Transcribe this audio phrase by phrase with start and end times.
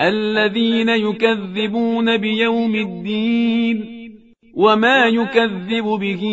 [0.00, 4.00] الذين يكذبون بيوم الدين
[4.54, 6.24] وما يكذب به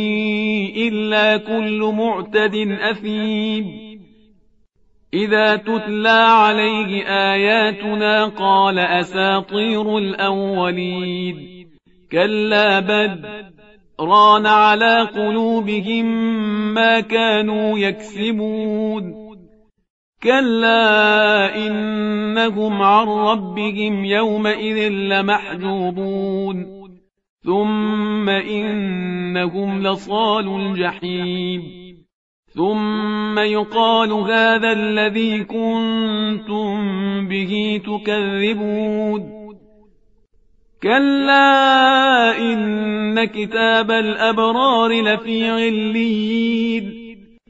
[0.77, 3.65] إلا كل معتد أثيم.
[5.13, 11.67] إذا تتلى عليه آياتنا قال أساطير الأولين.
[12.11, 13.25] كلا بل
[13.99, 16.05] ران على قلوبهم
[16.73, 19.26] ما كانوا يكسبون.
[20.23, 26.77] كلا إنهم عن ربهم يومئذ لمحجوبون
[27.43, 31.61] ثم إنهم لصال الجحيم
[32.47, 36.77] ثم يقال هذا الذي كنتم
[37.27, 39.37] به تكذبون
[40.83, 47.06] كلا إن كتاب الأبرار لفي عليين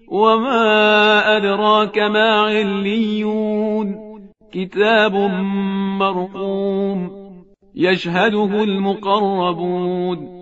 [0.07, 4.07] وما أدراك ما عليون
[4.51, 5.13] كتاب
[5.99, 7.11] مرقوم
[7.75, 10.37] يشهده المقربون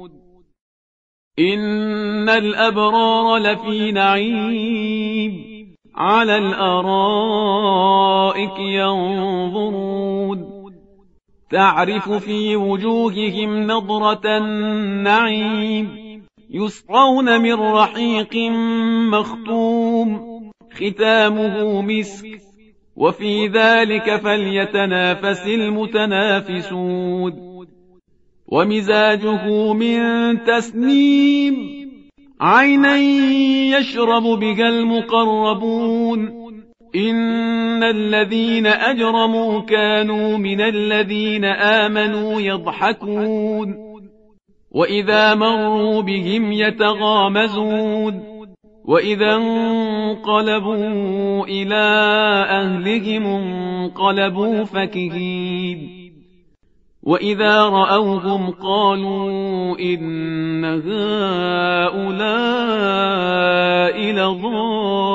[1.39, 5.55] إن الأبرار لفي نعيم
[5.95, 7.39] على الأرائك
[8.59, 10.15] ينظرون
[11.51, 16.04] تعرف في وجوههم نضرة النعيم
[16.55, 18.35] يسقون من رحيق
[19.11, 20.19] مختوم
[20.73, 22.41] ختامه مسك.
[22.95, 27.33] وفي ذلك فليتنافس المتنافسون.
[28.47, 29.99] ومزاجه من
[30.43, 31.55] تسنيم
[32.41, 32.97] عينا
[33.77, 36.19] يشرب بها المقربون.
[36.95, 43.84] إن الذين أجرموا كانوا من الذين آمنوا يضحكون.
[44.75, 48.35] وإذا مروا بهم يتغامزون
[48.85, 50.75] وإذا انقلبوا
[51.45, 51.85] إلى
[52.49, 56.05] أهلهم انقلبوا فكهين
[57.03, 60.85] وإذا رأوهم قالوا إن هؤلاء
[64.11, 65.05] لضالون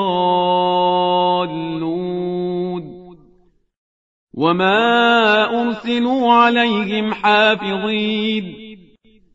[4.33, 8.60] وما أرسلوا عليهم حافظين